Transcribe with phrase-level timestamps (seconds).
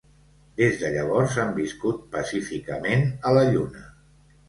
[0.61, 3.89] Des de llavors han viscut pacíficament a la lluna.